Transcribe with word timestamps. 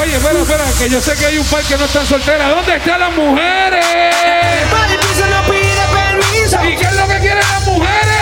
Oye, 0.00 0.16
espera, 0.16 0.40
espera, 0.40 0.64
que 0.78 0.88
yo 0.90 1.00
sé 1.00 1.14
que 1.16 1.26
hay 1.26 1.38
un 1.38 1.46
par 1.46 1.62
que 1.62 1.76
no 1.76 1.84
están 1.84 2.06
solteras. 2.06 2.50
¿Dónde 2.50 2.76
están 2.76 3.00
las 3.00 3.12
mujeres? 3.14 3.86
Para 4.70 4.92
el 4.92 4.98
piso 4.98 5.26
no 5.26 5.42
pide 5.50 5.84
permiso. 5.92 6.64
¿Y 6.64 6.76
qué 6.76 6.84
es 6.84 6.96
lo 6.96 7.08
que 7.08 7.18
quieren 7.20 7.38
las 7.38 7.66
mujeres? 7.66 8.16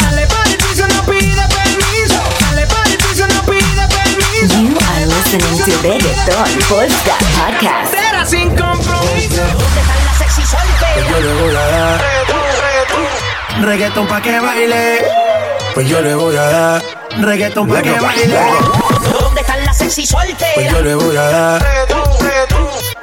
Dale 0.00 0.26
para 0.26 0.50
el 0.50 0.56
piso 0.56 0.86
no 0.88 1.02
pide 1.04 1.42
permiso. 1.48 2.22
Dale 2.40 2.66
para 2.66 2.90
el 2.90 2.96
piso 2.98 3.26
no 3.26 3.42
pide 3.44 3.88
permiso. 3.88 4.54
You 4.60 4.76
are 4.76 5.06
listening 5.06 5.58
to 5.64 5.72
Reggaeton 5.88 6.58
Polska 6.68 7.14
Podcast. 7.36 7.94
Será 7.94 8.26
sin 8.26 8.48
compromiso. 8.50 9.42
Pues 10.94 11.08
yo 11.08 11.20
le 11.20 11.32
voy 11.42 11.54
a 11.54 11.66
dar 11.66 12.04
reggaetón 13.62 14.06
pa' 14.06 14.20
que 14.20 14.40
baile. 14.40 14.98
Pues 15.74 15.88
yo 15.88 16.00
le 16.00 16.14
voy 16.14 16.36
a 16.36 16.42
dar 16.42 16.82
reggaetón 17.18 17.68
pa' 17.68 17.82
que 17.82 17.98
baile. 17.98 18.40
¿Dónde 19.78 19.92
están 19.94 20.26
las 20.26 20.36
sexy? 20.36 20.54
Pues 20.54 20.72
yo 20.72 20.80
le 20.80 20.94
voy 20.94 21.16
a 21.16 21.22
dar 21.22 21.66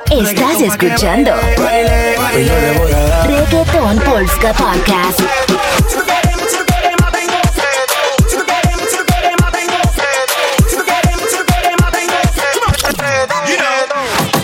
Estás 0.10 0.62
escuchando. 0.62 1.32
Pues 1.56 2.48
yo 2.48 2.60
le 2.62 2.80
voy 2.80 2.92
a 2.92 3.00
dar 3.00 3.28
Reggaeton 3.28 4.00
Polska 4.00 4.54
Podcast. 4.54 5.20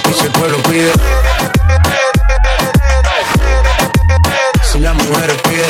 y 0.10 0.14
si 0.14 0.26
el 0.26 0.32
pueblo 0.32 0.58
pide. 0.64 0.92
Si. 4.64 5.66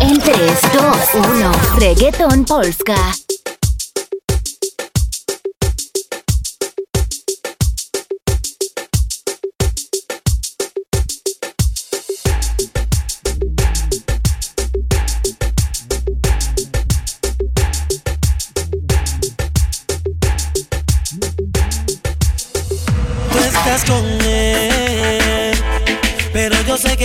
En 0.00 0.18
3, 0.18 0.36
2, 0.72 0.96
1. 1.14 1.52
Reggaeton 1.78 2.44
Polska. 2.44 2.96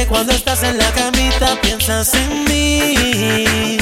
Que 0.03 0.09
cuando 0.09 0.33
estás 0.33 0.63
en 0.63 0.77
la 0.77 0.91
camita 0.91 1.59
piensas 1.61 2.13
en 2.13 2.45
mí. 2.45 3.77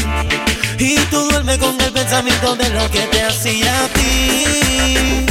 Y 0.77 0.97
tú 1.09 1.19
duermes 1.29 1.57
con 1.57 1.79
el 1.79 1.91
pensamiento 1.91 2.55
de 2.55 2.69
lo 2.69 2.89
que 2.91 3.01
te 3.11 3.21
hacía 3.21 3.85
a 3.85 3.87
ti. 3.89 5.25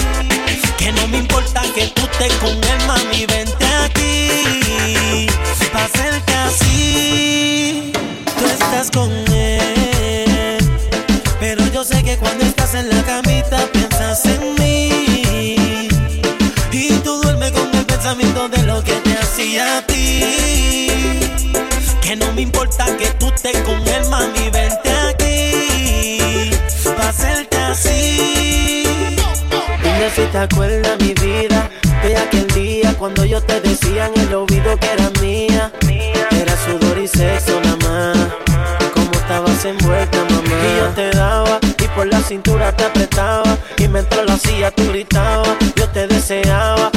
Que 0.78 0.92
no 0.92 1.06
me 1.08 1.18
importa 1.18 1.62
que 1.74 1.88
tú 1.88 2.02
estés 2.10 2.32
con 2.34 2.52
él, 2.52 2.86
mami, 2.86 3.26
vente 3.26 3.66
aquí. 3.84 5.26
Pa' 5.72 5.84
hacerte 5.84 6.34
así, 6.34 7.92
tú 8.38 8.46
estás 8.46 8.90
con 8.90 9.29
Que 22.10 22.16
no 22.16 22.32
me 22.32 22.40
importa 22.42 22.86
que 22.96 23.06
tú 23.20 23.28
estés 23.28 23.56
con 23.58 23.76
él, 23.86 24.04
mami, 24.10 24.50
vente 24.50 24.90
aquí. 25.08 26.50
Pa' 26.82 27.08
hacerte 27.08 27.56
así. 27.56 28.82
Dime 29.80 30.10
si 30.16 30.22
te 30.22 30.38
acuerdas, 30.38 30.98
mi 30.98 31.14
vida, 31.14 31.70
de 32.02 32.16
aquel 32.16 32.48
día 32.48 32.92
cuando 32.98 33.24
yo 33.24 33.40
te 33.40 33.60
decía 33.60 34.10
en 34.12 34.22
el 34.22 34.34
oído 34.34 34.76
que 34.80 34.86
era 34.92 35.08
mía. 35.20 35.70
Era 36.32 36.56
sudor 36.64 36.98
y 36.98 37.06
sexo 37.06 37.60
nada 37.60 37.76
más. 37.76 38.18
Como 38.92 39.12
estabas 39.12 39.64
envuelta, 39.64 40.18
mamá. 40.30 40.50
Y 40.66 40.78
yo 40.80 40.88
te 40.96 41.10
daba 41.16 41.60
y 41.62 41.88
por 41.94 42.08
la 42.08 42.20
cintura 42.22 42.74
te 42.74 42.86
apretaba. 42.86 43.56
Y 43.78 43.86
mientras 43.86 44.26
lo 44.26 44.32
hacía, 44.32 44.72
tú 44.72 44.82
gritabas. 44.88 45.56
Yo 45.76 45.88
te 45.90 46.08
deseaba 46.08 46.90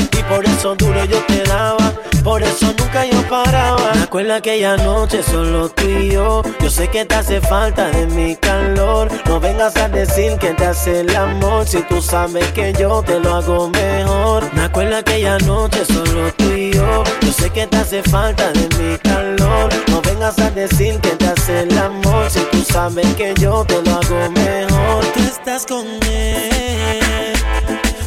eso 2.53 2.74
nunca 2.78 3.06
yo 3.06 3.22
paraba. 3.28 3.94
Me 3.96 4.03
acuerdo 4.03 4.36
aquella 4.36 4.78
noche 4.78 5.24
solo 5.24 5.69
tú 5.69 5.88
y 5.88 6.12
yo. 6.12 6.44
Yo 6.62 6.69
sé 6.69 6.88
que 6.88 7.06
te 7.06 7.16
hace 7.16 7.41
falta 7.41 7.90
de 7.90 8.06
mi 8.08 8.36
calor. 8.36 9.09
No 9.25 9.40
vengas 9.40 9.75
a 9.78 9.90
decir 9.90 10.38
que 10.38 10.50
te 10.53 10.66
hace 10.66 11.02
el 11.02 11.16
amor. 11.16 11.68
Si 11.68 11.81
tú 11.84 12.02
sabes 12.02 12.46
que 12.52 12.74
yo 12.74 13.02
te 13.02 13.19
lo 13.19 13.36
hago 13.36 13.69
mejor. 13.69 14.53
Me 14.53 14.63
acuerdo 14.63 14.97
aquella 14.97 15.38
noche 15.40 15.84
solo 15.86 16.31
tú 16.34 16.52
y 16.52 16.72
yo. 16.72 17.03
Yo 17.22 17.31
sé 17.31 17.50
que 17.50 17.66
te 17.68 17.78
hace 17.78 18.03
falta 18.03 18.52
de 18.52 18.69
mi 18.78 18.97
calor. 19.00 19.69
No 19.88 20.02
vengas 20.02 20.38
a 20.40 20.52
decir 20.52 21.00
que 21.00 21.09
te 21.09 21.25
hace 21.25 21.62
el 21.62 21.78
amor. 21.78 22.30
Si 22.30 22.40
tú 22.52 22.63
sabes 22.63 23.08
que 23.16 23.34
yo 23.36 23.66
te 23.66 23.81
lo 23.81 23.92
hago 23.92 24.31
mejor. 24.31 25.06
Tú 25.13 25.19
estás 25.22 25.66
con 25.66 25.86
él. 25.88 27.34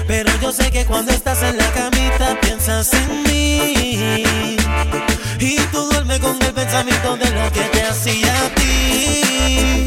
Pero 0.06 0.30
yo 0.40 0.52
sé 0.52 0.70
que 0.70 0.86
cuando 0.86 1.10
estás 1.10 1.42
en 1.42 1.56
la 1.56 1.66
camita 1.72 1.95
piensas 2.66 2.92
en 2.94 3.22
mí. 3.22 4.26
Y 5.38 5.56
tú 5.70 5.88
duermes 5.90 6.18
con 6.18 6.36
el 6.42 6.52
pensamiento 6.52 7.16
de 7.16 7.30
lo 7.30 7.52
que 7.52 7.60
te 7.60 7.82
hacía 7.82 8.32
a 8.44 8.48
ti. 8.54 9.86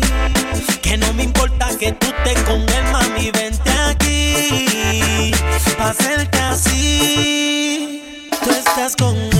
Que 0.82 0.98
no 0.98 1.14
me 1.14 1.24
importa 1.24 1.70
que 1.78 1.92
tú 1.94 2.08
estés 2.08 2.44
con 2.44 2.62
él, 2.62 2.84
mami, 2.92 3.32
vente 3.32 3.72
aquí. 3.72 5.32
Pa' 5.78 5.90
hacerte 5.90 6.40
así. 6.40 8.02
Tú 8.44 8.50
estás 8.52 8.96
con 8.96 9.39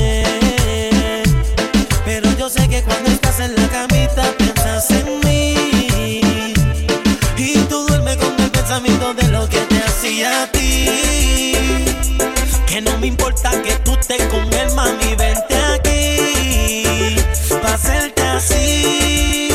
No 12.82 12.98
me 12.98 13.08
importa 13.08 13.52
que 13.62 13.76
tú 13.84 13.94
estés 14.00 14.24
con 14.28 14.42
él, 14.54 14.74
mami, 14.74 15.16
vente 15.16 15.56
aquí. 15.76 17.18
Pa' 17.62 17.74
hacerte 17.74 18.22
así. 18.22 19.50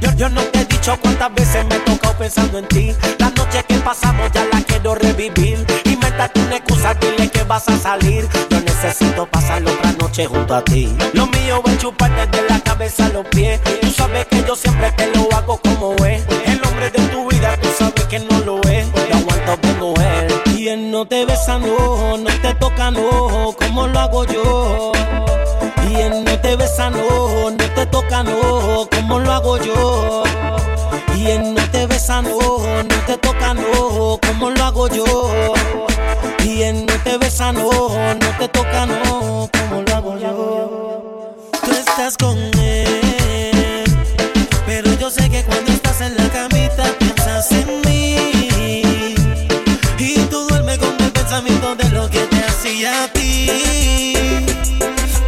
Yo, 0.00 0.10
yo 0.16 0.28
no 0.30 0.40
te 0.44 0.60
he 0.60 0.64
dicho 0.64 0.98
cuántas 1.02 1.34
veces 1.34 1.66
me 1.66 1.76
he 1.76 1.80
tocado 1.80 2.16
pensando 2.16 2.58
en 2.58 2.68
ti. 2.68 2.94
La 3.18 3.28
noche 3.30 3.62
que 3.68 3.74
pasamos 3.80 4.30
ya 4.32 4.44
la 4.50 4.62
quiero 4.62 4.94
revivir. 4.94 5.66
Invéntate 5.84 6.40
una 6.40 6.56
excusa, 6.56 6.94
dile 6.94 7.28
que 7.28 7.42
vas 7.42 7.68
a 7.68 7.76
salir. 7.76 8.26
Yo 8.48 8.60
necesito 8.60 9.26
pasar 9.26 9.62
otra 9.62 9.92
noche 9.92 10.26
junto 10.26 10.54
a 10.54 10.64
ti. 10.64 10.96
Lo 11.12 11.26
mío 11.26 11.62
es 11.66 11.78
chupar 11.78 12.10
desde 12.16 12.48
la 12.48 12.60
cabeza 12.60 13.06
a 13.06 13.08
los 13.10 13.26
pies. 13.26 13.60
Tú 13.82 13.90
sabes 13.90 14.26
que 14.26 14.42
yo 14.42 14.56
siempre 14.56 14.90
te 14.92 15.08
lo 15.14 15.30
hago 15.36 15.58
como 15.58 15.94
es. 16.06 16.22
No 20.90 21.06
te 21.06 21.24
besa, 21.24 21.58
no, 21.58 22.16
no 22.16 22.30
te 22.40 22.54
toca, 22.54 22.90
no, 22.90 23.54
como 23.58 23.86
lo 23.86 23.98
hago 23.98 24.24
yo. 24.24 24.92
Y 25.90 25.96
él 25.96 26.24
no 26.24 26.38
te 26.40 26.56
besa, 26.56 26.90
no, 26.90 27.50
no 27.50 27.56
te 27.74 27.86
toca, 27.86 28.22
no, 28.22 28.88
como 28.90 29.18
lo 29.18 29.32
hago 29.32 29.58
yo. 29.58 30.22
Y 31.16 31.26
él 31.26 31.54
no 31.54 31.62
te 31.70 31.86
besa, 31.86 32.22
no, 32.22 32.38
no 32.38 32.96
te 33.06 33.16
toca, 33.18 33.54
no, 33.54 34.18
como 34.26 34.50
lo 34.50 34.64
hago 34.64 34.88
yo. 34.88 35.04
Y 36.44 36.62
él 36.62 36.86
no 36.86 36.94
te 37.04 37.18
besa, 37.18 37.52
no, 37.52 37.70
no 37.70 38.38
te 38.38 38.48
toca, 38.48 38.86
no, 38.86 39.50
como 39.52 39.82
lo 39.82 39.94
hago 39.94 40.18
yo. 40.18 41.34
Tú 41.64 41.70
estás 41.72 42.16
con 42.16 42.57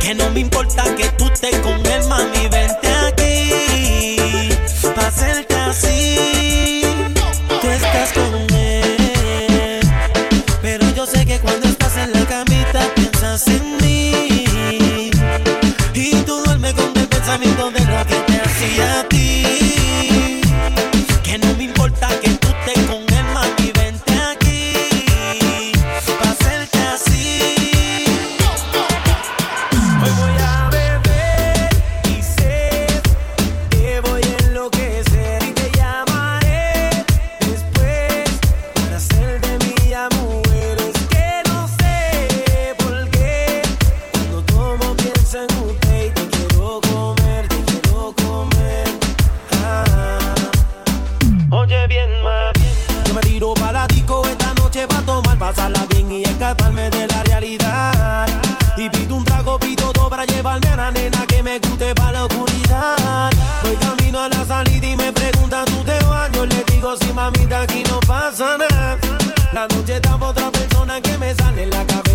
que 0.01 0.15
no 0.15 0.31
me 0.31 0.41
importa 0.41 0.85
que 0.95 1.09
tú 1.19 1.29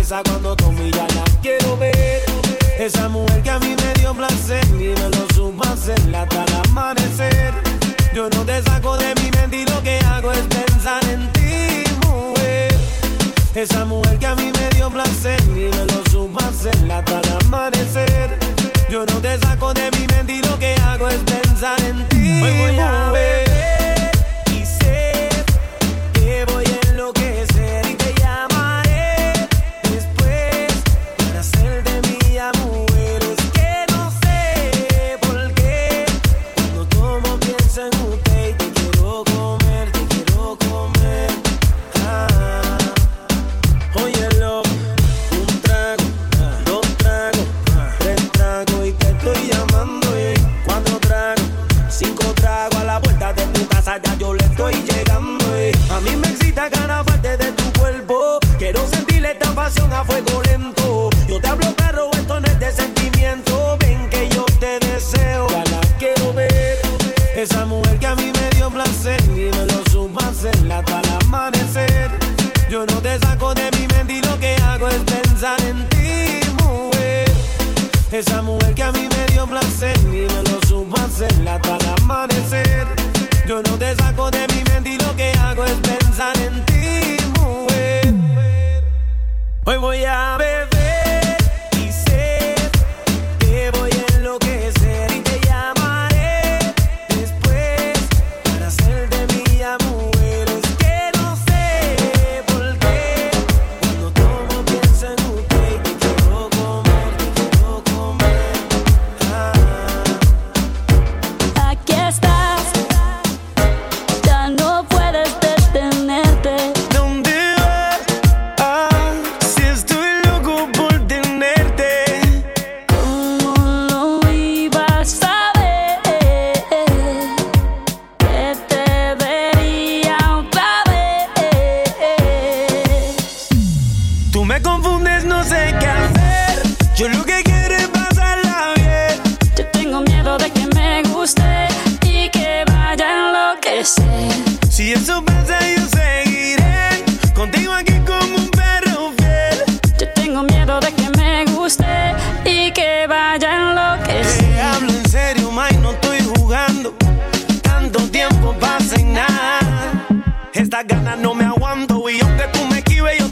sonrisa 0.06 0.22
cuando 0.24 0.56
tú 0.56 0.72
la 0.72 1.24
quiero 1.42 1.76
ver. 1.76 2.22
Esa 2.78 3.08
mujer 3.08 3.42
que 3.42 3.50
a 3.50 3.58
mí 3.58 3.74
me 3.76 4.00
dio 4.00 4.14
placer 4.14 4.64
y 4.70 4.94
me 5.00 5.08
lo 5.10 5.26
supo 5.34 5.64
hacer 5.64 5.98
hasta 6.14 6.44
el 6.44 6.54
amanecer. 6.68 7.54
Yo 8.14 8.28
no 8.30 8.44
te 8.44 8.62
saco 8.62 8.96
de 8.96 9.14
mi 9.16 9.30
mente 9.30 9.56
y 9.58 9.66
lo 9.66 9.82
que 9.82 9.98
hago 10.06 10.32
es 10.32 10.46
pensar 10.46 11.02
en 11.08 11.30
ti, 11.32 11.84
mujer. 12.06 12.74
Esa 13.54 13.84
mujer 13.84 14.18
que 14.18 14.26
a 14.26 14.34
mí 14.34 14.52
me 14.52 14.68
dio 14.76 14.90
placer 14.90 15.40
y 15.48 15.68
me 15.76 15.84
lo 15.86 16.02
supo 16.10 16.38
hacer 16.40 16.76
hasta 16.90 17.20
el 17.20 17.46
amanecer. 17.46 18.38
Yo 18.90 19.04
no 19.06 19.20
te 19.20 19.38
saco 19.38 19.74
de 19.74 19.90
mi 19.92 20.06
mente 20.06 20.34
y 20.34 20.42
lo 20.42 20.58
que 20.58 20.74
hago 20.82 21.08
es 21.08 21.18
pensar 21.18 21.80
en 21.82 22.08
ti, 22.08 22.42
Hoy 22.42 23.45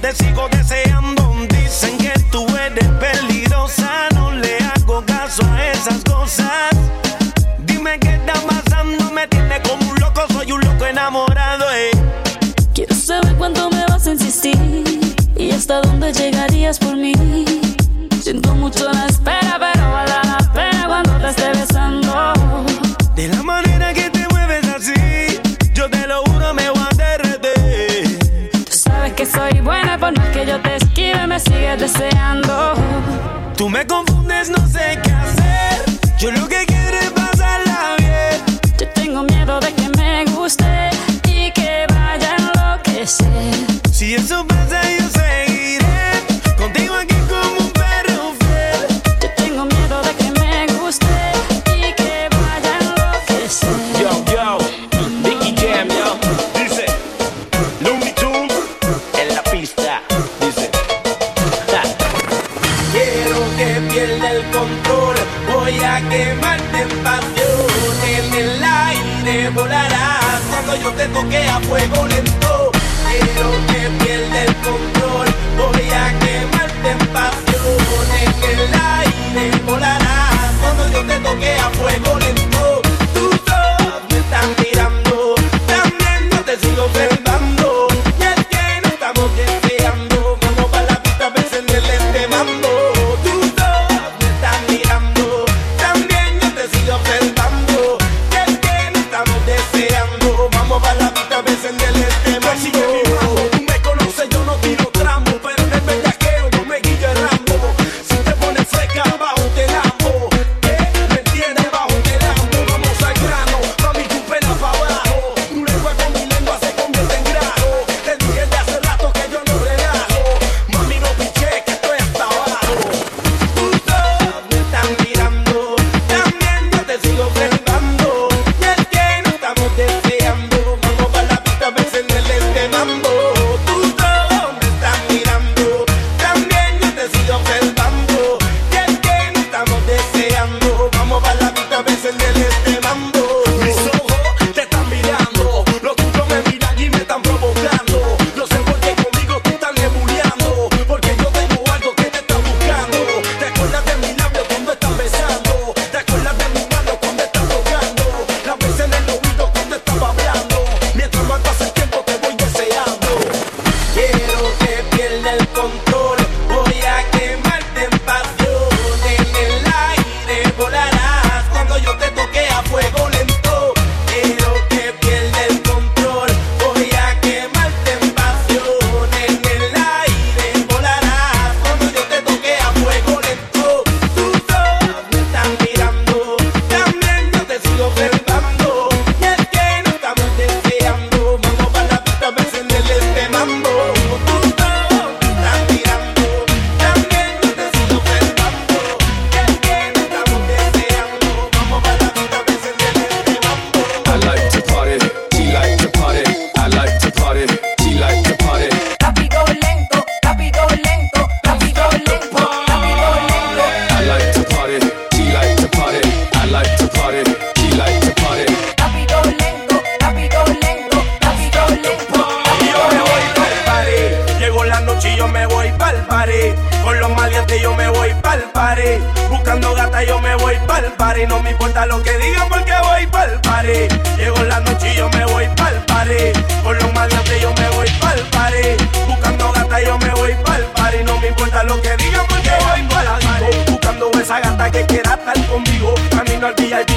te 0.04 0.14
sigo 0.16 0.48
deseando. 0.50 0.83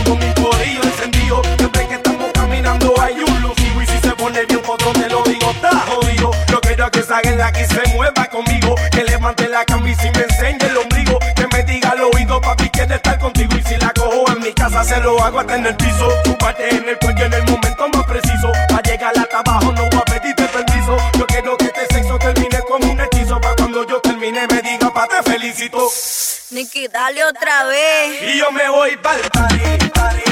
con 0.04 0.20
mi 0.20 0.34
corillo 0.34 0.82
encendido. 0.84 1.42
Siempre 1.58 1.88
que 1.88 1.96
estamos 1.96 2.32
caminando 2.34 2.94
hay 3.01 3.16
un 3.16 3.42
lucido. 3.42 3.82
Y 3.82 3.86
si 3.88 4.00
se 4.00 4.12
pone 4.16 4.46
bien, 4.46 4.62
otro 4.68 4.92
te 4.94 5.10
lo 5.10 5.24
digo, 5.24 5.51
está 5.51 5.72
jodido. 5.88 6.32
Yo 6.48 6.62
quiero 6.62 6.89
que 6.92 7.04
salgan 7.04 7.42
aquí 7.42 7.63
se 7.66 7.96
mueva 7.96 8.25
conmigo. 8.27 8.75
Que 8.92 9.04
levante 9.04 9.48
la 9.48 9.66
camisa 9.66 10.08
y 10.08 10.12
me 10.12 10.24
enseñe 10.24 10.70
el 10.70 10.77
ombligo. 10.77 11.20
Que 11.36 11.48
me 11.54 11.63
diga 11.63 11.89
al 11.92 12.01
oído, 12.01 12.42
papi, 12.42 12.70
quiere 12.70 12.96
estar 12.96 13.18
contigo. 13.20 13.54
Y 13.58 13.63
si 13.63 13.77
la 13.77 13.92
cojo 13.94 14.32
en 14.32 14.42
mi 14.42 14.54
casa, 14.54 14.84
se 14.84 15.00
lo 15.01 15.22
hago 15.24 15.39
hasta 15.39 15.56
en 15.56 15.66
el 15.66 15.75
piso. 15.75 16.10
Tu 16.24 16.38
parte 16.38 16.70
en 16.70 16.88
el 16.88 16.98
cuello 17.00 17.25
en 17.25 17.34
el 17.34 17.44
momento 17.44 17.88
más 17.94 18.06
preciso. 18.06 18.26
Dale 26.86 27.24
otra 27.25 27.63
vez. 27.65 28.22
Y 28.22 28.38
yo 28.38 28.51
me 28.51 28.69
voy 28.69 28.96
para 28.98 29.17
el. 29.17 30.26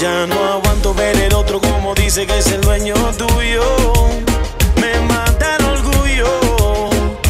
Ya 0.00 0.26
no 0.26 0.42
aguanto 0.42 0.94
ver 0.94 1.14
el 1.20 1.34
otro 1.34 1.60
como 1.60 1.94
dice 1.94 2.26
que 2.26 2.38
es 2.38 2.46
el 2.52 2.62
dueño 2.62 2.94
tuyo. 3.18 3.62
Me 4.80 4.98
mata 5.00 5.56
el 5.56 5.64
orgullo, 5.66 6.88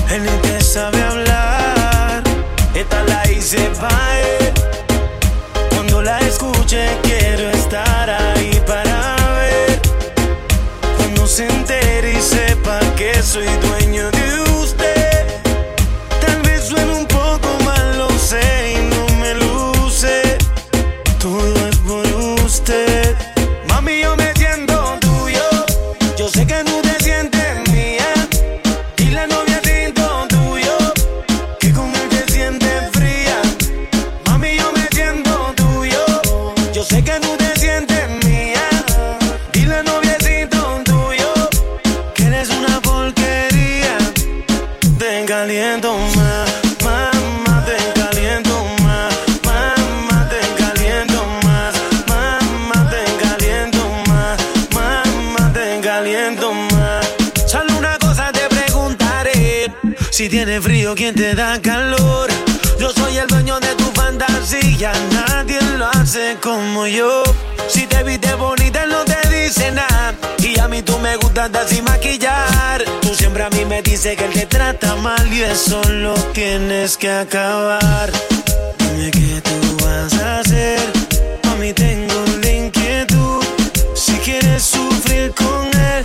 él 0.09 0.23
ni 0.23 0.31
te 0.49 0.63
sabe 0.63 1.03
hablar. 1.03 2.23
Esta 2.73 3.03
la 3.03 3.29
hice 3.29 3.59
para 3.81 4.40
Dice 74.03 74.17
que 74.17 74.25
él 74.25 74.33
te 74.33 74.47
trata 74.47 74.97
mal 74.97 75.31
y 75.31 75.43
eso 75.43 75.79
lo 75.91 76.15
tienes 76.33 76.97
que 76.97 77.11
acabar. 77.11 78.11
Dime 78.79 79.11
qué 79.11 79.43
tú 79.43 79.85
vas 79.85 80.15
a 80.15 80.39
hacer. 80.39 80.81
Mami, 81.45 81.75
tengo 81.75 82.25
la 82.43 82.51
inquietud. 82.51 83.45
Si 83.95 84.13
quieres 84.25 84.63
sufrir 84.63 85.35
con 85.35 85.67
él, 85.79 86.03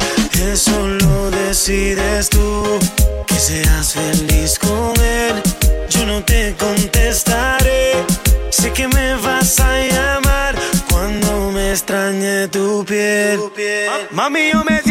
eso 0.51 0.77
lo 0.85 1.31
decides 1.31 2.29
tú. 2.29 2.79
Que 3.27 3.35
seas 3.35 3.93
feliz 3.93 4.59
con 4.59 4.93
él. 4.99 5.41
Yo 5.89 6.05
no 6.05 6.21
te 6.21 6.53
contestaré. 6.59 7.93
Sé 8.49 8.73
que 8.73 8.89
me 8.89 9.15
vas 9.15 9.57
a 9.61 9.71
llamar 9.79 10.53
cuando 10.91 11.49
me 11.51 11.71
extrañe 11.71 12.49
tu 12.49 12.83
piel. 12.83 13.39
Tu 13.39 13.53
piel. 13.53 13.87
Ah, 13.89 13.99
mami, 14.11 14.51
yo 14.51 14.65
me 14.65 14.84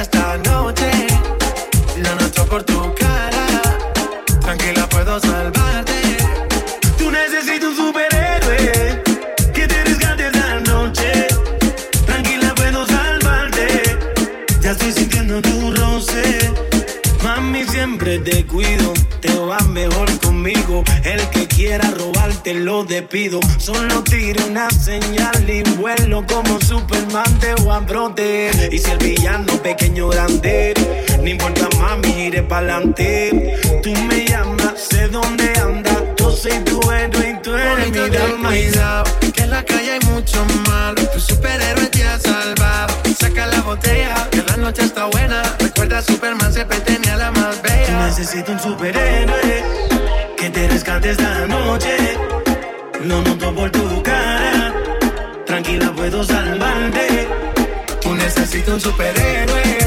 esta 0.00 0.36
noche 0.36 0.57
Solo 23.58 24.04
tiro 24.04 24.46
una 24.46 24.70
señal 24.70 25.50
y 25.50 25.64
vuelo 25.78 26.24
como 26.28 26.60
Superman 26.60 27.40
de 27.40 27.52
Juan 27.62 27.84
Brote. 27.86 28.50
Y 28.70 28.78
si 28.78 28.88
el 28.92 28.98
villano 28.98 29.52
pequeño 29.60 30.08
grande, 30.08 30.74
no 31.20 31.28
importa 31.28 31.68
mami, 31.80 32.26
iré 32.26 32.40
pa'lante. 32.44 33.58
Tú 33.82 33.90
me 34.06 34.24
llamas, 34.24 34.74
sé 34.90 35.08
dónde 35.08 35.52
andas. 35.60 36.04
Yo 36.18 36.30
soy 36.30 36.52
tu 36.60 36.80
héroe 36.92 37.30
y 37.30 37.42
tú 37.42 37.52
eres 37.56 37.90
Bonito 37.90 38.02
mi 38.04 38.10
dama. 38.10 38.48
Cuidado, 38.48 39.04
que 39.34 39.42
en 39.42 39.50
la 39.50 39.64
calle 39.64 39.90
hay 39.90 40.00
mucho 40.06 40.46
malo. 40.68 41.02
Tu 41.12 41.18
superhéroe 41.18 41.86
te 41.88 42.04
ha 42.04 42.20
salvado. 42.20 42.94
Saca 43.18 43.48
la 43.48 43.60
botella, 43.62 44.28
que 44.30 44.44
la 44.44 44.56
noche 44.56 44.84
está 44.84 45.06
buena. 45.06 45.42
Recuerda, 45.58 46.00
Superman 46.00 46.52
se 46.52 46.58
siempre 46.58 46.78
tenía 46.80 47.16
la 47.16 47.32
más 47.32 47.60
bella. 47.60 48.06
Necesito 48.06 48.52
un 48.52 48.60
superhéroe 48.60 49.64
que 50.36 50.48
te 50.48 50.68
rescate 50.68 51.10
esta 51.10 51.44
noche 51.48 52.27
lo 53.04 53.22
noto 53.22 53.54
por 53.54 53.70
tu 53.70 54.02
cara. 54.02 54.74
Tranquila, 55.46 55.92
puedo 55.94 56.24
salvarte. 56.24 57.28
Tú 58.00 58.14
necesitas 58.14 58.74
un 58.74 58.80
superhéroe 58.80 59.77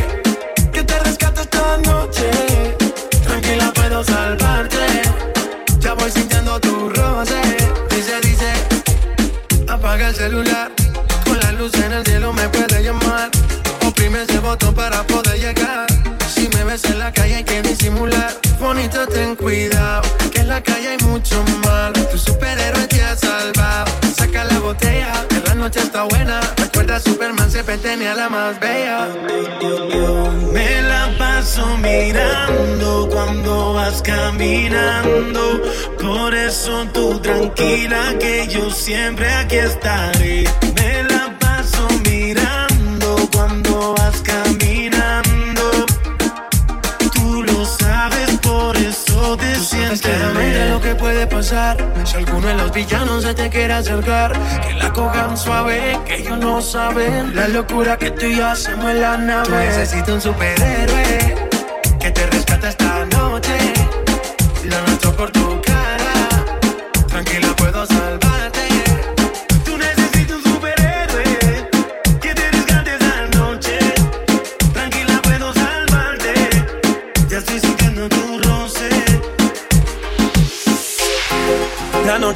la 28.16 28.30
más 28.30 28.60
bella. 28.60 29.08
Me 30.52 30.82
la 30.82 31.16
paso 31.18 31.66
mirando 31.78 33.08
cuando 33.12 33.74
vas 33.74 34.02
caminando. 34.02 35.62
Por 36.00 36.34
eso 36.34 36.86
tú 36.94 37.20
tranquila 37.20 38.16
que 38.20 38.48
yo 38.48 38.70
siempre 38.72 39.32
aquí 39.32 39.58
estaré. 39.58 40.71
Si 52.12 52.18
alguno 52.18 52.46
de 52.46 52.56
los 52.56 52.74
villanos 52.74 53.24
se 53.24 53.34
te 53.34 53.50
quiere 53.50 53.72
acercar, 53.72 54.34
que 54.68 54.74
la 54.74 54.92
cojan 54.92 55.38
suave, 55.38 55.98
que 56.06 56.16
ellos 56.16 56.38
no 56.40 56.62
saben 56.62 57.34
la 57.34 57.48
locura 57.48 57.98
que 57.98 58.12
tú 58.12 58.26
y 58.26 58.36
yo 58.36 58.48
hacemos 58.48 58.92
en 58.92 59.02
la 59.02 59.16
nave. 59.16 59.88
Tú 60.06 60.16
un 60.16 60.20
superhéroe 60.20 61.51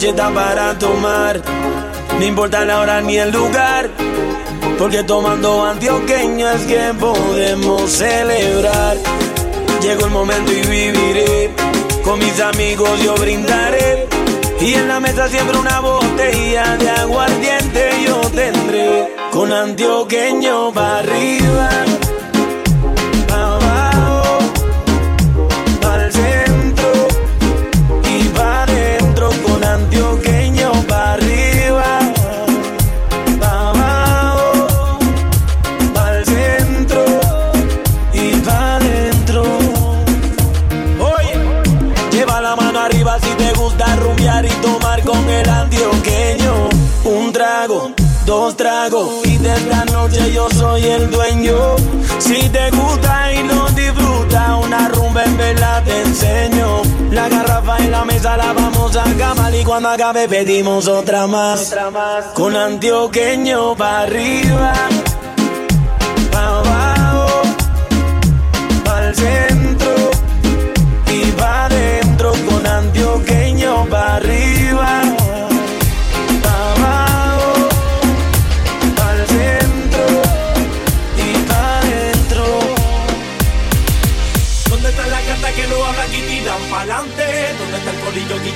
está 0.10 0.30
para 0.32 0.78
tomar. 0.78 1.42
No 2.20 2.26
importa 2.26 2.66
la 2.66 2.80
hora 2.80 3.02
ni 3.02 3.18
el 3.18 3.32
lugar. 3.32 3.90
Porque 4.78 5.04
tomando 5.04 5.66
antioqueño 5.66 6.50
es 6.50 6.62
que 6.64 6.94
podemos 7.00 7.92
celebrar. 7.92 8.98
Llegó 9.82 10.06
el 10.06 10.12
momento 10.12 10.52
y 10.52 10.62
viviré. 10.62 11.52
Con 12.04 12.20
mis 12.20 12.40
amigos 12.40 12.90
yo 13.04 13.16
brindaré. 13.16 14.08
Y 14.62 14.74
en 14.74 14.88
la 14.88 15.00
mesa 15.00 15.28
siempre 15.28 15.58
una 15.58 15.80
botella 15.80 16.78
de 16.78 16.90
aguardiente 16.90 17.90
yo 18.06 18.22
tendré. 18.32 19.16
Con 19.32 19.52
antioqueño 19.52 20.72
para 20.74 21.00
arriba. 21.00 21.70
cuando 59.76 59.90
acabe 59.90 60.30
pedimos 60.30 60.88
otra 60.88 61.28
más. 61.28 61.76
Con 62.34 62.56
antioqueño 62.56 63.76
para 63.76 64.04
arriba. 64.04 64.74
Pa' 66.32 66.60
abajo. 66.60 67.42
Pa' 68.86 69.08
el 69.08 69.16
centro. 69.16 70.12
Y 71.12 71.30
pa' 71.32 71.66
adentro. 71.66 72.32
Con 72.48 72.66
antioqueño 72.66 73.86
para 73.90 74.16
arriba. 74.16 75.05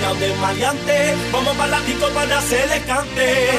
rodeados 0.10 0.20
de 0.20 0.34
maleantes. 0.36 1.32
Vamos 1.32 1.56
para 1.56 1.72
la 1.72 1.82
disco 1.82 2.08
para 2.10 2.38
hacer 2.38 2.70
descante. 2.70 3.50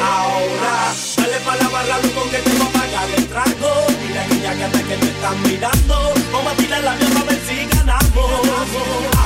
Ahora, 0.00 0.94
dale 1.16 1.40
para 1.44 1.62
la 1.62 1.68
barra, 1.68 1.98
con 2.14 2.30
que 2.30 2.38
te 2.38 2.50
voy 2.50 2.66
a 2.66 2.70
pagar 2.70 3.10
el 3.16 3.26
trago. 3.26 3.86
Mira 4.06 4.22
aquella 4.22 4.54
gata 4.54 4.78
que 4.78 4.96
me 4.96 5.10
están 5.10 5.42
mirando. 5.42 6.14
Vamos 6.32 6.52
a 6.52 6.56
tirar 6.56 6.82
la 6.82 6.94
mierda 6.94 7.14
para 7.14 7.24
ver 7.26 7.40
si 7.46 7.76
ganamos. 7.76 9.17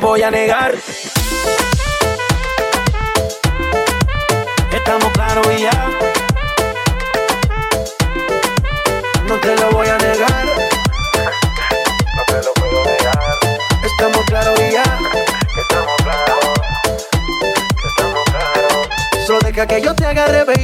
voy 0.00 0.22
a 0.22 0.30
negar. 0.30 0.74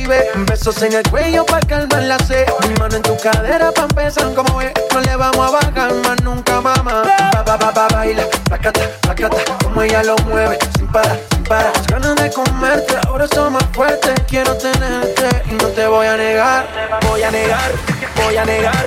Besos 0.06 0.80
en 0.82 0.92
el 0.92 1.02
cuello 1.10 1.44
pa' 1.44 1.58
calmar 1.60 2.04
la 2.04 2.16
sed. 2.20 2.46
Mi 2.68 2.74
mano 2.74 2.94
en 2.94 3.02
tu 3.02 3.16
cadera 3.16 3.72
pa' 3.72 3.82
empezar 3.82 4.32
como 4.34 4.60
es. 4.60 4.72
No 4.94 5.00
le 5.00 5.16
vamos 5.16 5.48
a 5.48 5.50
bajar 5.50 5.92
más 5.94 6.22
nunca, 6.22 6.60
mamá. 6.60 7.02
Pa, 7.32 7.44
pa, 7.44 7.58
pa, 7.58 7.74
pa, 7.74 7.88
baila, 7.88 8.22
placata, 8.44 8.82
placata. 9.00 9.36
Como 9.64 9.82
ella 9.82 10.04
lo 10.04 10.16
mueve, 10.18 10.58
sin 10.78 10.86
parar, 10.86 11.18
sin 11.32 11.42
parar. 11.42 11.72
Las 11.74 11.86
ganas 11.88 12.14
de 12.14 12.30
comerte, 12.30 12.94
ahora 13.04 13.26
son 13.26 13.54
más 13.54 13.64
fuertes. 13.72 14.14
Quiero 14.28 14.56
tenerte 14.56 15.42
y 15.50 15.54
no 15.54 15.66
te 15.70 15.88
voy 15.88 16.06
a 16.06 16.16
negar. 16.16 16.66
Voy 17.08 17.22
a 17.24 17.30
negar, 17.32 17.72
voy 18.14 18.36
a 18.36 18.44
negar. 18.44 18.86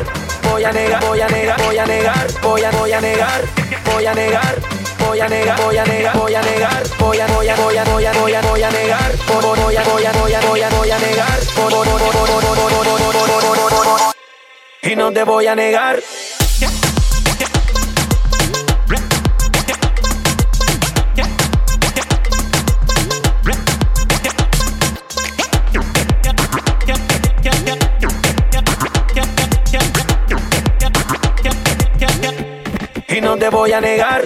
Voy 0.49 0.63
a 0.63 0.71
negar, 0.71 1.03
voy 1.05 1.21
a 1.21 1.27
negar, 1.27 1.62
voy 1.62 1.77
a 1.77 1.86
negar, 1.86 2.27
voy 2.41 2.63
a, 2.63 2.71
voy 2.71 2.91
a 2.93 3.01
negar, 3.01 3.41
voy 3.91 4.05
a 4.05 4.13
negar. 4.13 4.49
Voy 4.55 4.55
a 4.55 4.63
negar 4.63 4.79
voy 5.00 5.20
a 5.20 5.28
negar, 5.28 5.62
voy 5.62 5.78
a 5.78 5.84
negar, 5.84 6.18
voy 6.18 6.36
a 6.36 6.42
negar, 6.42 6.84
voy 7.00 7.20
a, 7.20 7.28
voy 7.28 7.48
a, 7.48 7.56
voy 7.56 7.78
a, 7.78 7.84
voy 7.84 8.06
a, 8.06 8.14
voy 8.14 8.34
a, 8.34 8.42
voy 8.42 8.64
a 8.64 8.70
negar, 8.72 9.16
voy 9.28 9.44
a, 9.44 9.56
voy 9.56 9.76
a, 9.76 9.84
voy 9.84 10.06
a, 10.06 10.12
voy 10.12 10.34
a, 10.34 10.40
voy 10.42 10.62
a, 10.62 10.70
voy 10.70 10.92
a 10.92 11.00
negar, 11.00 11.40
y 14.82 14.96
no 14.96 15.12
te 15.12 15.24
voy 15.24 15.48
a 15.48 15.56
negar. 15.56 16.00
y 33.10 33.22
no 33.22 33.38
te 33.38 33.50
voy 33.50 33.74
a 33.74 33.82
negar. 33.82 34.24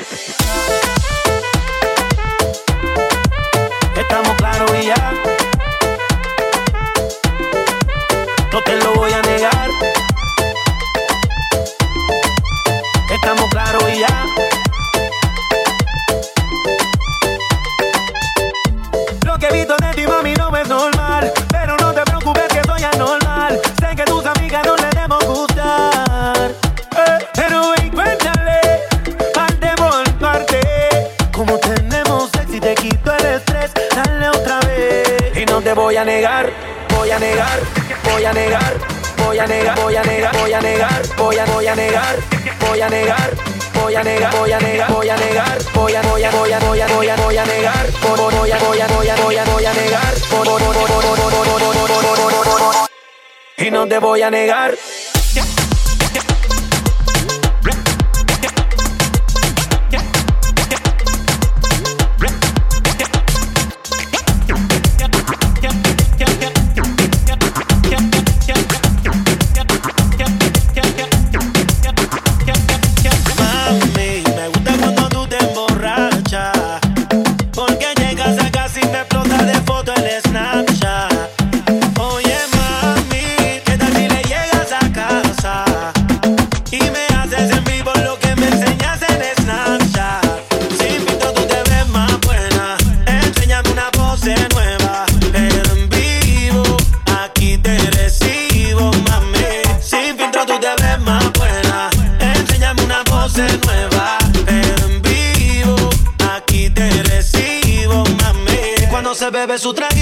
vuelve 109.54 109.60
su 109.60 109.74
traje. 109.74 109.93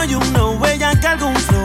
soy 0.00 0.18
know 0.32 0.56
huella 0.58 0.98
que 0.98 1.06
algún 1.06 1.34
flor 1.36 1.59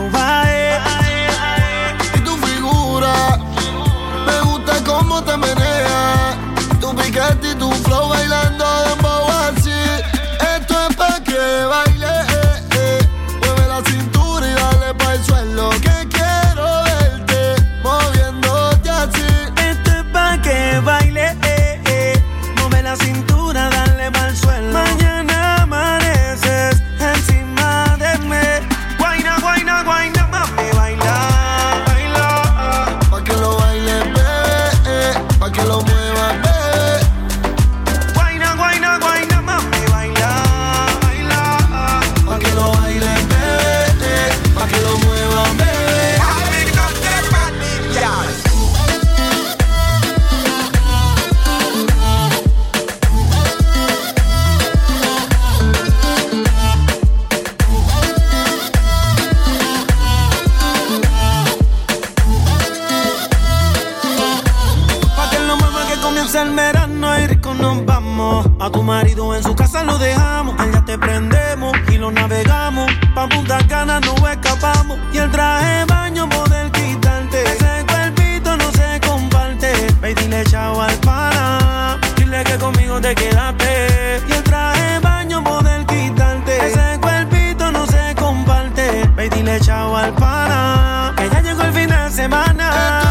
comparte. 80.06 80.06
Ve 80.06 80.10
y 80.10 80.14
dile 80.14 80.44
al 80.80 80.94
pana. 81.00 82.00
Dile 82.16 82.44
que 82.44 82.58
conmigo 82.58 83.00
te 83.00 83.14
quedaste. 83.14 84.22
Y 84.28 84.32
el 84.32 84.42
traje 84.42 84.98
baño 85.00 85.42
poder 85.42 85.84
quitarte. 85.86 86.66
Ese 86.66 87.00
cuerpito 87.00 87.72
no 87.72 87.86
se 87.86 88.14
comparte. 88.14 89.08
Ve 89.16 89.26
y 89.26 89.28
dile 89.30 89.60
chao 89.60 89.96
al 89.96 90.12
pana. 90.12 91.14
Que 91.16 91.28
ya 91.28 91.40
llegó 91.40 91.62
el 91.62 91.72
fin 91.72 91.88
de 91.88 92.10
semana. 92.10 93.05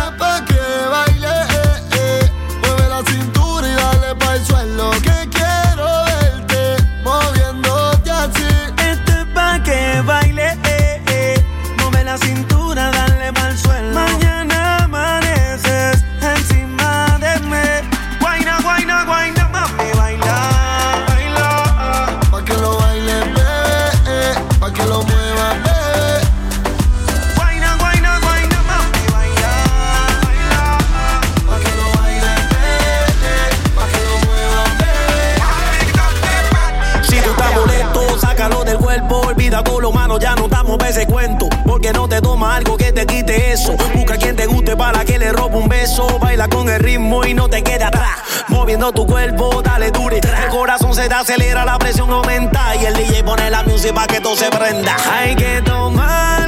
Eso. 43.36 43.76
Busca 43.93 44.17
quien 44.17 44.36
te 44.36 44.45
guste 44.45 44.76
para 44.76 45.06
que 45.06 45.17
le 45.17 45.32
robe 45.32 45.58
un 45.58 45.67
beso. 45.67 46.19
Baila 46.19 46.48
con 46.48 46.69
el 46.69 46.80
ritmo 46.80 47.26
y 47.26 47.34
no 47.34 47.48
te 47.48 47.63
quede 47.63 47.84
atrás. 47.84 48.19
Moviendo 48.48 48.91
tu 48.91 49.06
cuerpo, 49.06 49.62
dale 49.62 49.91
dure. 49.91 50.20
El 50.20 50.49
corazón 50.49 50.93
se 50.93 51.07
te 51.07 51.16
acelera, 51.16 51.66
la 51.66 51.78
presión 51.78 52.12
aumenta. 52.12 52.76
Y 52.76 52.86
el 52.86 52.93
DJ 52.95 53.24
pone 53.24 53.49
la 53.49 53.64
música 53.64 53.93
para 53.93 54.07
que 54.07 54.22
todo 54.22 54.36
se 54.36 54.49
prenda. 54.49 54.95
Hay 55.12 55.36
que 55.36 55.62
tomar 55.64 56.45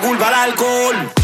culpa 0.00 0.28
al 0.28 0.34
alcohol. 0.34 1.17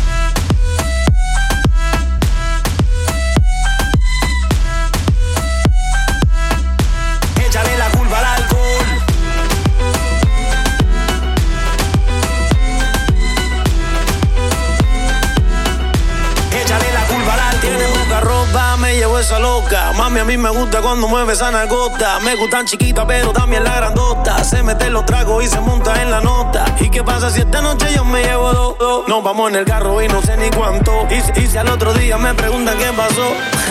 Mami, 19.97 20.21
a 20.21 20.25
mí 20.25 20.37
me 20.37 20.51
gusta 20.51 20.81
cuando 20.83 21.09
mueve 21.09 21.33
esa 21.35 21.51
nalgota. 21.51 22.19
Me 22.21 22.35
gustan 22.35 22.67
chiquitas, 22.67 23.05
pero 23.07 23.33
también 23.33 23.63
la 23.65 23.77
grandota. 23.77 24.43
Se 24.45 24.63
mete 24.63 24.91
los 24.91 25.07
tragos 25.07 25.45
y 25.45 25.49
se 25.49 25.61
monta 25.61 26.01
en 26.03 26.11
la 26.11 26.21
nota. 26.21 26.65
¿Y 26.81 26.91
qué 26.91 27.03
pasa 27.05 27.31
si 27.31 27.41
esta 27.41 27.61
noche 27.63 27.87
yo 27.95 28.05
me 28.05 28.23
llevo 28.23 28.53
dos? 28.53 28.79
dos? 28.79 29.09
Nos 29.09 29.23
vamos 29.23 29.51
en 29.51 29.57
el 29.57 29.65
carro 29.65 30.03
y 30.03 30.09
no 30.09 30.21
sé 30.23 30.37
ni 30.37 30.51
cuánto. 30.51 30.93
Y, 31.11 31.21
si- 31.21 31.47
y 31.55 31.57
al 31.57 31.69
otro 31.69 31.95
día 31.95 32.19
me 32.19 32.35
preguntan 32.35 32.77
qué 32.77 32.91
pasó, 32.93 33.23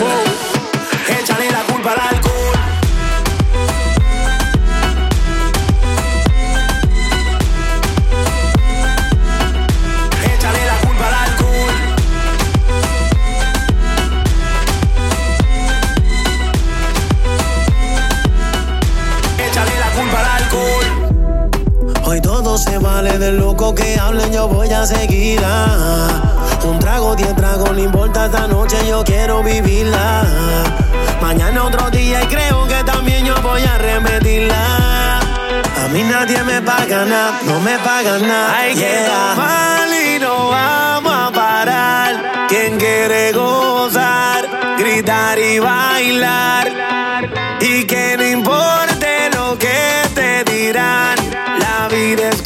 oh, 0.02 1.12
échale 1.20 1.50
la 1.50 1.60
culpa 1.72 1.92
al 1.92 2.00
alcohol. 2.16 2.34
Se 22.64 22.78
vale 22.78 23.18
del 23.18 23.36
loco 23.36 23.74
que 23.74 23.98
hablen, 23.98 24.32
yo 24.32 24.48
voy 24.48 24.70
a 24.70 24.86
seguir. 24.86 25.40
ah. 25.44 26.58
Un 26.64 26.78
trago, 26.78 27.14
diez 27.14 27.34
tragos, 27.36 27.72
no 27.72 27.78
importa 27.78 28.26
esta 28.26 28.46
noche, 28.46 28.76
yo 28.88 29.04
quiero 29.04 29.42
vivirla. 29.42 30.24
Mañana 31.20 31.64
otro 31.64 31.90
día 31.90 32.22
y 32.22 32.26
creo 32.26 32.66
que 32.66 32.82
también 32.84 33.26
yo 33.26 33.34
voy 33.42 33.62
a 33.62 33.76
repetirla. 33.76 35.20
A 35.84 35.88
mí 35.92 36.02
nadie 36.04 36.42
me 36.42 36.62
paga 36.62 37.04
nada, 37.04 37.40
no 37.44 37.60
me 37.60 37.78
pagan 37.78 38.26
nada. 38.26 38.56
Hay 38.56 38.74
que 38.74 38.96
tomar 39.06 39.88
y 40.06 40.18
no 40.18 40.48
vamos 40.48 41.12
a 41.12 41.30
parar. 41.32 42.46
Quien 42.48 42.78
quiere 42.78 43.32
gozar, 43.32 44.76
gritar 44.78 45.38
y 45.38 45.58
bailar. 45.58 46.72
Y 47.60 47.84
que 47.84 48.16
no 48.16 48.24
importe 48.24 49.30
lo 49.34 49.58
que 49.58 50.02
te 50.14 50.44
dirán, 50.44 51.16
la 51.58 51.88
vida 51.88 52.30
es 52.30 52.42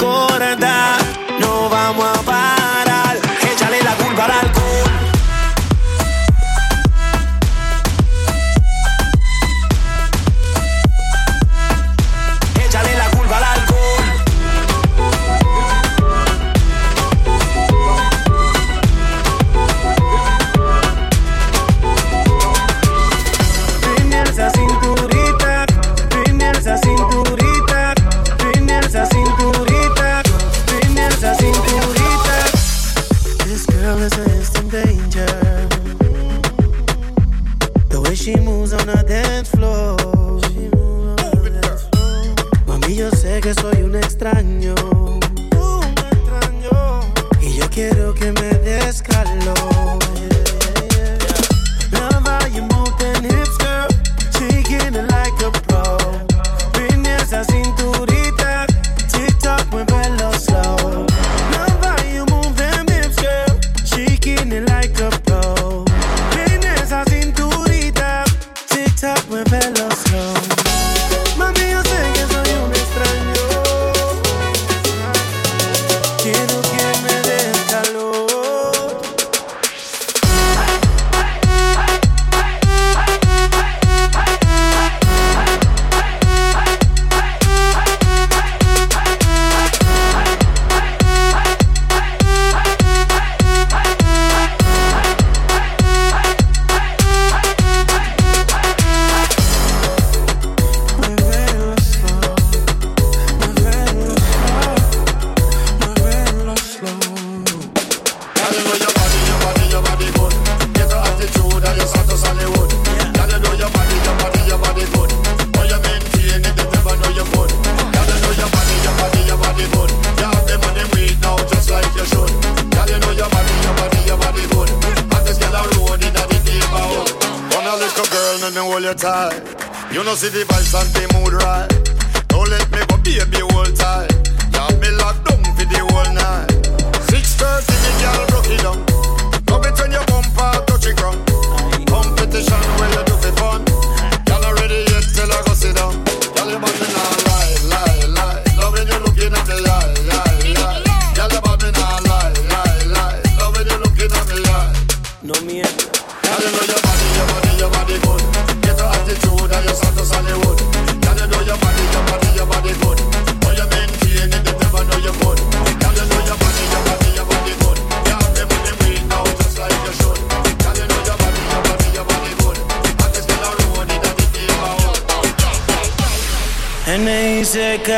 N.I.C.K. 177.59 177.91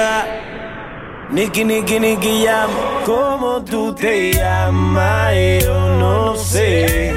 Nicky, 1.32 1.64
Nicky, 1.64 2.00
Nicky, 2.00 2.44
llama. 2.44 3.02
¿Cómo 3.04 3.62
tú 3.62 3.94
te 3.94 4.32
llamas? 4.32 5.34
Yo 5.62 5.78
no 5.98 6.34
sé. 6.34 7.12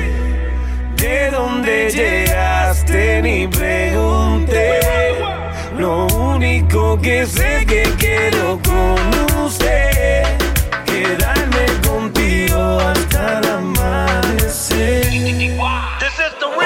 ¿De 0.98 1.32
dónde 1.32 1.90
llegaste? 1.90 3.22
Ni 3.22 3.48
pregunté. 3.48 4.82
Lo 5.78 6.08
único 6.08 7.00
que 7.02 7.26
sé 7.26 7.66
que 7.66 7.84
quiero 7.98 8.60
con 8.62 9.00
usted. 9.46 10.26
Quedarme 10.86 11.66
contigo 11.88 12.78
hasta 12.82 13.40
el 13.40 13.48
amanecer. 13.52 15.08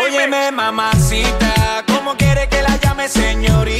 Óyeme, 0.03 0.51
mamacita, 0.51 1.83
¿cómo 1.85 2.17
quiere 2.17 2.49
que 2.49 2.63
la 2.63 2.77
llame 2.77 3.07
señorita? 3.07 3.76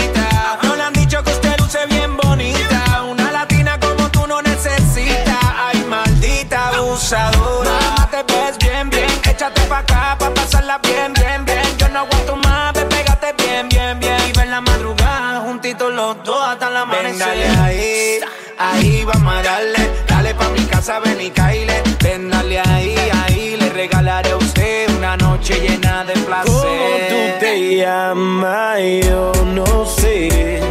Abusadora. 7.13 7.71
Mamá, 7.71 8.09
te 8.11 8.33
ves 8.33 8.57
bien, 8.57 8.89
bien. 8.89 9.09
Échate 9.29 9.61
pa' 9.61 9.79
acá 9.79 10.15
pa' 10.19 10.33
pasarla 10.33 10.77
bien, 10.79 11.13
bien, 11.13 11.45
bien. 11.45 11.77
Yo 11.77 11.87
no 11.89 11.99
aguanto 11.99 12.35
más, 12.37 12.73
ve, 12.73 12.81
pégate 12.85 13.33
bien, 13.43 13.69
bien, 13.69 13.99
bien. 13.99 14.17
Y 14.27 14.31
ver 14.37 14.47
la 14.47 14.61
madrugada 14.61 15.41
juntitos 15.41 15.93
los 15.93 16.23
dos 16.23 16.47
hasta 16.47 16.69
la 16.69 16.81
amanecer. 16.81 17.11
Ven, 17.11 17.19
dale 17.19 17.47
ahí, 17.61 18.19
ahí 18.57 19.05
vamos 19.05 19.33
a 19.33 19.43
darle. 19.43 19.91
Dale 20.07 20.33
pa' 20.35 20.49
mi 20.49 20.65
casa, 20.65 20.99
ven 20.99 21.21
y 21.21 21.29
caile. 21.31 21.83
Ven, 22.03 22.29
dale 22.29 22.59
ahí, 22.59 22.95
ahí. 23.25 23.57
Le 23.57 23.69
regalaré 23.69 24.31
a 24.31 24.37
usted 24.37 24.89
una 24.97 25.15
noche 25.17 25.59
llena 25.59 26.03
de 26.03 26.13
placer. 26.13 26.51
¿Cómo 26.51 26.97
tú 27.09 27.39
te 27.39 27.77
llamas? 27.77 28.79
Yo 29.03 29.31
no 29.45 29.85
sé. 29.85 30.61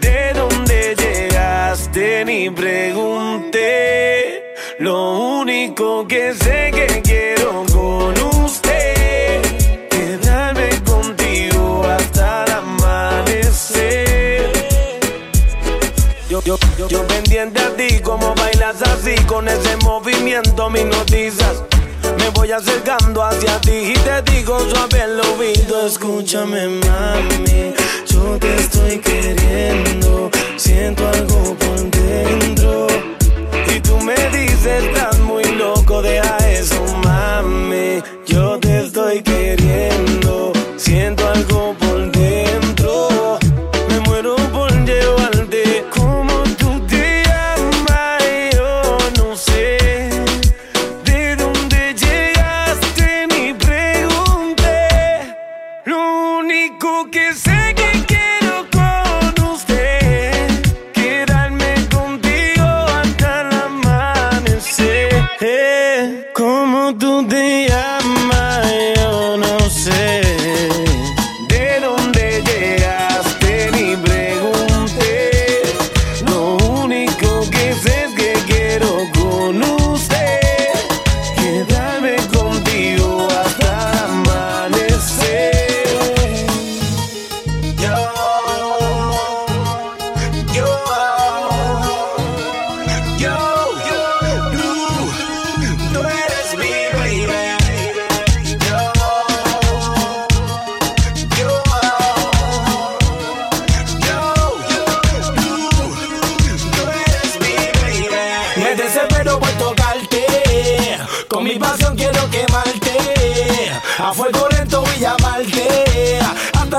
¿De 0.00 0.32
dónde 0.34 0.94
llegaste? 0.96 2.24
Ni 2.24 2.50
pregunté. 2.50 4.21
Lo 4.82 5.40
único 5.42 6.08
que 6.08 6.34
sé 6.34 6.72
que 6.74 7.00
quiero 7.02 7.64
con 7.72 8.20
usted. 8.42 9.40
Quedarme 9.88 10.70
contigo 10.82 11.84
hasta 11.84 12.46
el 12.46 12.50
amanecer. 12.50 14.50
Yo, 16.28 16.42
yo, 16.42 16.58
yo, 16.88 17.06
pendiente 17.06 17.60
a 17.60 17.76
ti, 17.76 18.00
como 18.00 18.34
bailas 18.34 18.82
así, 18.82 19.14
con 19.26 19.46
ese 19.46 19.76
movimiento, 19.84 20.68
mis 20.68 20.86
noticias. 20.86 21.62
Me 22.18 22.30
voy 22.30 22.50
acercando 22.50 23.22
hacia 23.22 23.60
ti 23.60 23.94
y 23.94 23.94
te 23.94 24.20
digo 24.32 24.58
suave 24.68 25.00
al 25.00 25.20
oído, 25.20 25.86
escúchame 25.86 26.66
mami, 26.66 27.72
yo 28.08 28.36
te 28.36 28.56
estoy 28.56 28.98
queriendo, 28.98 30.28
siento 30.56 31.06
algo 31.06 31.54
por 31.54 31.88
dentro. 31.88 32.88
Y 33.74 33.80
tú 33.80 33.98
me 34.00 34.14
dices, 34.36 34.84
estás 34.84 35.18
muy 35.20 35.44
loco, 35.44 36.02
deja 36.02 36.36
eso 36.50 36.84
mami, 37.02 38.02
yo 38.26 38.58
te 38.58 38.84
estoy 38.84 39.22
queriendo, 39.22 40.52
siento 40.76 41.26
algo 41.26 41.74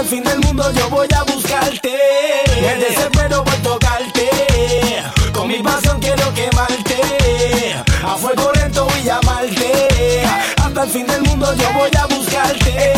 El 0.04 0.10
fin 0.10 0.24
del 0.26 0.40
mundo 0.42 0.70
yo 0.74 0.90
voy 0.90 1.08
a 1.16 1.24
buscarte. 1.24 1.98
Me 2.62 2.76
desespero 2.76 3.42
por 3.42 3.56
tocarte. 3.64 4.30
Con 5.32 5.48
mi 5.48 5.64
pasión 5.64 5.98
quiero 6.02 6.34
quemarte. 6.34 7.74
A 8.06 8.18
fuego 8.18 8.52
lento 8.54 8.84
voy 8.84 9.00
a 9.00 9.22
llamarte. 9.22 10.24
Hasta 10.58 10.84
el 10.84 10.90
fin 10.90 11.08
del 11.08 11.22
mundo 11.22 11.54
yo 11.56 11.72
voy 11.72 11.90
a 11.98 12.06
buscarte. 12.08 12.94